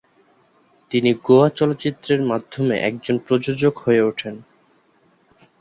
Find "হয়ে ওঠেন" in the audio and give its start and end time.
3.79-4.35